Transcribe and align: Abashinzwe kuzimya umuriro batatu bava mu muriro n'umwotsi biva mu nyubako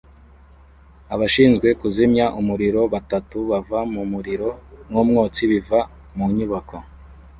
Abashinzwe 1.13 1.67
kuzimya 1.79 2.25
umuriro 2.39 2.81
batatu 2.93 3.37
bava 3.49 3.79
mu 3.93 4.03
muriro 4.11 4.49
n'umwotsi 4.91 5.41
biva 5.51 5.79
mu 6.15 6.25
nyubako 6.35 6.77